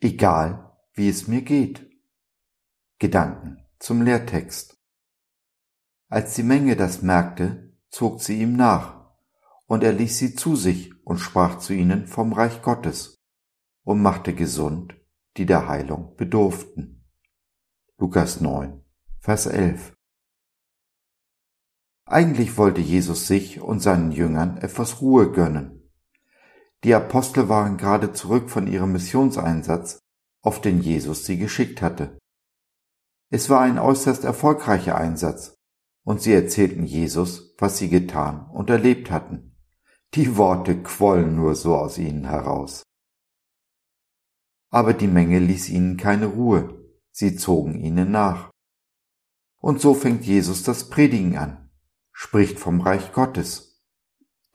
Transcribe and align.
egal 0.00 0.76
wie 0.94 1.08
es 1.08 1.28
mir 1.28 1.42
geht. 1.42 1.90
Gedanken 2.98 3.62
zum 3.78 4.02
Lehrtext. 4.02 4.78
Als 6.08 6.34
die 6.34 6.42
Menge 6.42 6.76
das 6.76 7.02
merkte, 7.02 7.76
zog 7.90 8.22
sie 8.22 8.40
ihm 8.40 8.56
nach, 8.56 9.12
und 9.66 9.82
er 9.82 9.92
ließ 9.92 10.18
sie 10.18 10.34
zu 10.34 10.56
sich 10.56 10.92
und 11.04 11.18
sprach 11.18 11.58
zu 11.58 11.72
ihnen 11.72 12.06
vom 12.06 12.32
Reich 12.32 12.62
Gottes 12.62 13.22
und 13.82 14.00
machte 14.00 14.34
gesund, 14.34 14.94
die 15.36 15.46
der 15.46 15.68
Heilung 15.68 16.16
bedurften. 16.16 17.04
Lukas 17.98 18.40
9, 18.40 18.82
Vers 19.18 19.46
11. 19.46 19.94
Eigentlich 22.04 22.56
wollte 22.56 22.80
Jesus 22.80 23.26
sich 23.26 23.60
und 23.60 23.80
seinen 23.80 24.12
Jüngern 24.12 24.58
etwas 24.58 25.00
Ruhe 25.00 25.32
gönnen. 25.32 25.75
Die 26.86 26.94
Apostel 26.94 27.48
waren 27.48 27.78
gerade 27.78 28.12
zurück 28.12 28.48
von 28.48 28.68
ihrem 28.68 28.92
Missionseinsatz, 28.92 29.98
auf 30.40 30.60
den 30.60 30.80
Jesus 30.80 31.26
sie 31.26 31.36
geschickt 31.36 31.82
hatte. 31.82 32.16
Es 33.28 33.50
war 33.50 33.62
ein 33.62 33.80
äußerst 33.80 34.22
erfolgreicher 34.22 34.94
Einsatz, 34.96 35.56
und 36.04 36.22
sie 36.22 36.32
erzählten 36.32 36.84
Jesus, 36.84 37.56
was 37.58 37.78
sie 37.78 37.88
getan 37.88 38.48
und 38.50 38.70
erlebt 38.70 39.10
hatten. 39.10 39.56
Die 40.14 40.36
Worte 40.36 40.80
quollen 40.80 41.34
nur 41.34 41.56
so 41.56 41.74
aus 41.74 41.98
ihnen 41.98 42.24
heraus. 42.24 42.84
Aber 44.70 44.94
die 44.94 45.08
Menge 45.08 45.40
ließ 45.40 45.70
ihnen 45.70 45.96
keine 45.96 46.26
Ruhe, 46.26 46.88
sie 47.10 47.34
zogen 47.34 47.80
ihnen 47.80 48.12
nach. 48.12 48.52
Und 49.60 49.80
so 49.80 49.92
fängt 49.92 50.24
Jesus 50.24 50.62
das 50.62 50.88
Predigen 50.88 51.36
an, 51.36 51.68
spricht 52.12 52.60
vom 52.60 52.80
Reich 52.80 53.12
Gottes, 53.12 53.82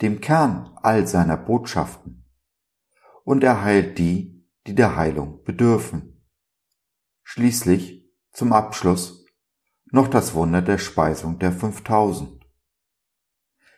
dem 0.02 0.22
Kern 0.22 0.72
all 0.82 1.06
seiner 1.08 1.36
Botschaften, 1.36 2.21
und 3.24 3.44
er 3.44 3.64
heilt 3.64 3.98
die, 3.98 4.46
die 4.68 4.76
der 4.76 4.96
Heilung 4.96 5.44
bedürfen. 5.44 6.26
Schließlich, 7.24 8.10
zum 8.32 8.54
Abschluss, 8.54 9.26
noch 9.92 10.08
das 10.08 10.34
Wunder 10.34 10.62
der 10.62 10.78
Speisung 10.78 11.40
der 11.40 11.52
5000. 11.52 12.42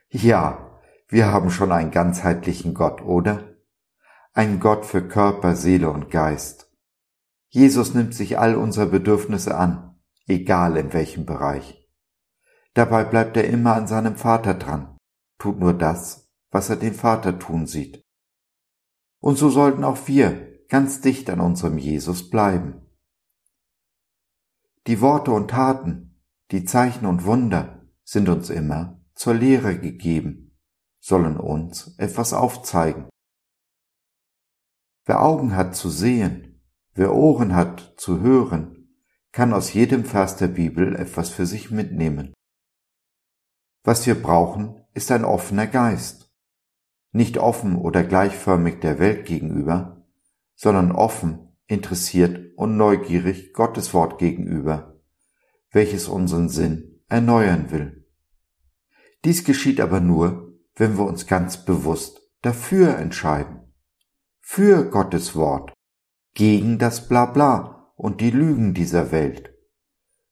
Ja, 0.09 0.79
wir 1.07 1.31
haben 1.31 1.49
schon 1.49 1.71
einen 1.71 1.91
ganzheitlichen 1.91 2.73
Gott, 2.73 3.01
oder? 3.01 3.55
Ein 4.33 4.59
Gott 4.59 4.85
für 4.85 5.07
Körper, 5.07 5.55
Seele 5.55 5.89
und 5.89 6.09
Geist. 6.09 6.71
Jesus 7.49 7.93
nimmt 7.93 8.13
sich 8.13 8.39
all 8.39 8.55
unsere 8.55 8.87
Bedürfnisse 8.87 9.55
an, 9.55 9.99
egal 10.27 10.77
in 10.77 10.93
welchem 10.93 11.25
Bereich. 11.25 11.87
Dabei 12.73 13.03
bleibt 13.03 13.37
er 13.37 13.45
immer 13.45 13.75
an 13.75 13.87
seinem 13.87 14.15
Vater 14.15 14.55
dran, 14.55 14.97
tut 15.37 15.59
nur 15.59 15.73
das, 15.73 16.31
was 16.49 16.69
er 16.69 16.75
den 16.75 16.93
Vater 16.93 17.37
tun 17.37 17.67
sieht. 17.67 18.02
Und 19.23 19.37
so 19.37 19.49
sollten 19.49 19.85
auch 19.85 20.09
wir 20.09 20.67
ganz 20.67 20.99
dicht 20.99 21.29
an 21.29 21.39
unserem 21.39 21.77
Jesus 21.77 22.29
bleiben. 22.29 22.81
Die 24.85 24.99
Worte 24.99 25.31
und 25.31 25.49
Taten, 25.49 26.19
die 26.51 26.65
Zeichen 26.65 27.05
und 27.05 27.23
Wunder 27.23 27.87
sind 28.03 28.27
uns 28.27 28.49
immer 28.49 29.01
zur 29.15 29.35
Lehre 29.35 29.79
gegeben, 29.79 30.59
sollen 30.99 31.37
uns 31.37 31.97
etwas 31.99 32.33
aufzeigen. 32.33 33.07
Wer 35.05 35.23
Augen 35.23 35.55
hat 35.55 35.73
zu 35.73 35.89
sehen, 35.89 36.61
wer 36.93 37.15
Ohren 37.15 37.55
hat 37.55 37.93
zu 37.95 38.19
hören, 38.19 38.97
kann 39.31 39.53
aus 39.53 39.71
jedem 39.71 40.03
Vers 40.03 40.35
der 40.35 40.49
Bibel 40.49 40.97
etwas 40.97 41.29
für 41.29 41.45
sich 41.45 41.71
mitnehmen. 41.71 42.33
Was 43.85 44.05
wir 44.05 44.21
brauchen, 44.21 44.85
ist 44.93 45.13
ein 45.13 45.23
offener 45.23 45.67
Geist. 45.67 46.22
Nicht 47.13 47.37
offen 47.37 47.77
oder 47.77 48.03
gleichförmig 48.03 48.79
der 48.81 48.99
Welt 48.99 49.25
gegenüber, 49.25 50.05
sondern 50.55 50.91
offen 50.91 51.55
interessiert 51.67 52.57
und 52.57 52.75
neugierig 52.75 53.53
Gottes 53.53 53.93
Wort 53.93 54.19
gegenüber, 54.19 54.99
welches 55.71 56.07
unseren 56.07 56.49
Sinn 56.49 57.01
erneuern 57.07 57.71
will. 57.71 58.05
Dies 59.23 59.43
geschieht 59.43 59.79
aber 59.79 59.99
nur, 59.99 60.57
wenn 60.75 60.97
wir 60.97 61.05
uns 61.05 61.27
ganz 61.27 61.63
bewusst 61.63 62.21
dafür 62.41 62.97
entscheiden. 62.97 63.73
Für 64.41 64.89
Gottes 64.89 65.35
Wort, 65.35 65.71
gegen 66.33 66.79
das 66.79 67.07
Blabla 67.07 67.91
und 67.95 68.21
die 68.21 68.31
Lügen 68.31 68.73
dieser 68.73 69.11
Welt, 69.11 69.53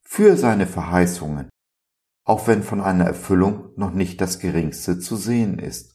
für 0.01 0.35
seine 0.35 0.67
Verheißungen, 0.67 1.49
auch 2.23 2.47
wenn 2.47 2.63
von 2.63 2.81
einer 2.81 3.05
Erfüllung 3.05 3.69
noch 3.77 3.91
nicht 3.91 4.19
das 4.19 4.39
geringste 4.39 4.99
zu 4.99 5.15
sehen 5.15 5.57
ist, 5.57 5.90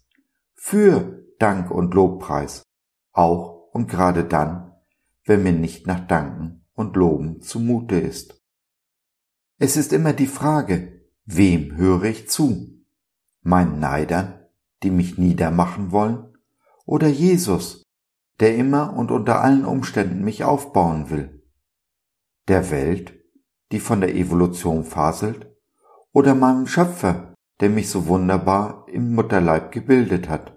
für 0.68 1.22
Dank 1.38 1.70
und 1.70 1.94
Lobpreis, 1.94 2.64
auch 3.12 3.68
und 3.70 3.88
gerade 3.88 4.24
dann, 4.24 4.74
wenn 5.24 5.44
mir 5.44 5.52
nicht 5.52 5.86
nach 5.86 6.04
Danken 6.08 6.66
und 6.74 6.96
Loben 6.96 7.40
zumute 7.40 8.00
ist. 8.00 8.42
Es 9.60 9.76
ist 9.76 9.92
immer 9.92 10.12
die 10.12 10.26
Frage, 10.26 11.06
wem 11.24 11.76
höre 11.76 12.02
ich 12.02 12.28
zu? 12.28 12.82
Meinen 13.42 13.78
Neidern, 13.78 14.40
die 14.82 14.90
mich 14.90 15.18
niedermachen 15.18 15.92
wollen, 15.92 16.36
oder 16.84 17.06
Jesus, 17.06 17.84
der 18.40 18.56
immer 18.56 18.92
und 18.96 19.12
unter 19.12 19.42
allen 19.42 19.64
Umständen 19.64 20.24
mich 20.24 20.42
aufbauen 20.42 21.10
will? 21.10 21.46
Der 22.48 22.72
Welt, 22.72 23.14
die 23.70 23.78
von 23.78 24.00
der 24.00 24.16
Evolution 24.16 24.82
faselt, 24.82 25.46
oder 26.10 26.34
meinem 26.34 26.66
Schöpfer, 26.66 27.34
der 27.60 27.70
mich 27.70 27.88
so 27.88 28.08
wunderbar 28.08 28.84
im 28.88 29.14
Mutterleib 29.14 29.70
gebildet 29.70 30.28
hat? 30.28 30.55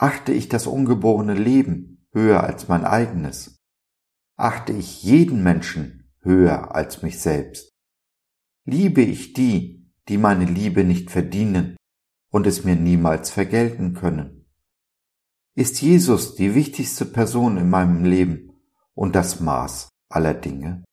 Achte 0.00 0.32
ich 0.32 0.48
das 0.48 0.68
ungeborene 0.68 1.34
Leben 1.34 2.06
höher 2.12 2.44
als 2.44 2.68
mein 2.68 2.84
eigenes? 2.84 3.58
Achte 4.36 4.72
ich 4.72 5.02
jeden 5.02 5.42
Menschen 5.42 6.14
höher 6.20 6.72
als 6.72 7.02
mich 7.02 7.18
selbst? 7.18 7.72
Liebe 8.64 9.00
ich 9.00 9.32
die, 9.32 9.90
die 10.06 10.16
meine 10.16 10.44
Liebe 10.44 10.84
nicht 10.84 11.10
verdienen 11.10 11.76
und 12.30 12.46
es 12.46 12.62
mir 12.62 12.76
niemals 12.76 13.30
vergelten 13.30 13.94
können? 13.94 14.46
Ist 15.56 15.82
Jesus 15.82 16.36
die 16.36 16.54
wichtigste 16.54 17.04
Person 17.04 17.56
in 17.56 17.68
meinem 17.68 18.04
Leben 18.04 18.52
und 18.94 19.16
das 19.16 19.40
Maß 19.40 19.88
aller 20.08 20.34
Dinge? 20.34 20.84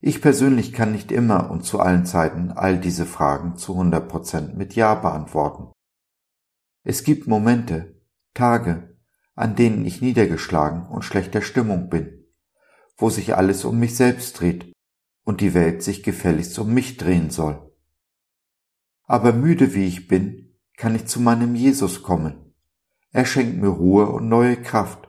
Ich 0.00 0.22
persönlich 0.22 0.72
kann 0.72 0.92
nicht 0.92 1.10
immer 1.10 1.50
und 1.50 1.64
zu 1.64 1.80
allen 1.80 2.06
Zeiten 2.06 2.52
all 2.52 2.78
diese 2.78 3.04
Fragen 3.04 3.56
zu 3.56 3.72
100 3.72 4.08
Prozent 4.08 4.56
mit 4.56 4.76
Ja 4.76 4.94
beantworten. 4.94 5.72
Es 6.88 7.02
gibt 7.02 7.26
Momente, 7.26 8.00
Tage, 8.32 8.96
an 9.34 9.56
denen 9.56 9.84
ich 9.84 10.02
niedergeschlagen 10.02 10.86
und 10.86 11.02
schlechter 11.02 11.42
Stimmung 11.42 11.90
bin, 11.90 12.28
wo 12.96 13.10
sich 13.10 13.34
alles 13.34 13.64
um 13.64 13.80
mich 13.80 13.96
selbst 13.96 14.38
dreht 14.38 14.72
und 15.24 15.40
die 15.40 15.52
Welt 15.52 15.82
sich 15.82 16.04
gefälligst 16.04 16.56
um 16.60 16.72
mich 16.72 16.96
drehen 16.96 17.30
soll. 17.30 17.74
Aber 19.02 19.32
müde 19.32 19.74
wie 19.74 19.84
ich 19.84 20.06
bin, 20.06 20.56
kann 20.76 20.94
ich 20.94 21.06
zu 21.06 21.18
meinem 21.18 21.56
Jesus 21.56 22.04
kommen. 22.04 22.54
Er 23.10 23.24
schenkt 23.24 23.60
mir 23.60 23.66
Ruhe 23.66 24.08
und 24.08 24.28
neue 24.28 24.56
Kraft, 24.56 25.08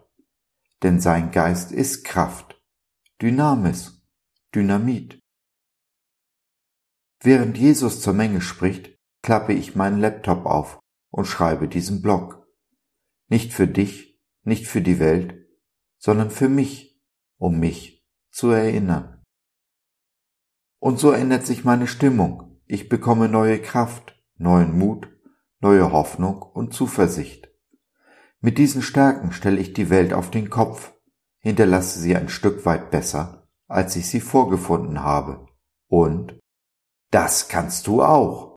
denn 0.81 0.99
sein 0.99 1.29
Geist 1.29 1.71
ist 1.71 2.03
Kraft, 2.03 2.59
Dynamis, 3.21 4.03
Dynamit. 4.55 5.19
Während 7.21 7.55
Jesus 7.55 8.01
zur 8.01 8.13
Menge 8.13 8.41
spricht, 8.41 8.97
klappe 9.21 9.53
ich 9.53 9.75
meinen 9.75 9.99
Laptop 9.99 10.47
auf 10.47 10.79
und 11.09 11.25
schreibe 11.25 11.67
diesen 11.67 12.01
Blog. 12.01 12.47
Nicht 13.27 13.53
für 13.53 13.67
dich, 13.67 14.19
nicht 14.43 14.67
für 14.67 14.81
die 14.81 14.99
Welt, 14.99 15.35
sondern 15.97 16.29
für 16.29 16.49
mich, 16.49 17.01
um 17.37 17.59
mich 17.59 18.05
zu 18.31 18.49
erinnern. 18.49 19.23
Und 20.79 20.99
so 20.99 21.11
ändert 21.11 21.45
sich 21.45 21.65
meine 21.65 21.87
Stimmung. 21.87 22.61
Ich 22.65 22.89
bekomme 22.89 23.29
neue 23.29 23.61
Kraft, 23.61 24.21
neuen 24.35 24.77
Mut, 24.77 25.09
neue 25.59 25.91
Hoffnung 25.91 26.41
und 26.41 26.73
Zuversicht. 26.73 27.49
Mit 28.39 28.57
diesen 28.57 28.81
Stärken 28.81 29.31
stelle 29.31 29.59
ich 29.59 29.73
die 29.73 29.89
Welt 29.89 30.13
auf 30.13 30.29
den 30.29 30.49
Kopf, 30.49 30.93
hinterlasse 31.39 31.99
sie 31.99 32.15
ein 32.15 32.29
Stück 32.29 32.65
weit 32.65 32.91
besser, 32.91 33.47
als 33.67 33.95
ich 33.95 34.07
sie 34.07 34.21
vorgefunden 34.21 35.01
habe. 35.01 35.47
Und 35.87 36.39
das 37.09 37.47
kannst 37.47 37.87
du 37.87 38.03
auch. 38.03 38.56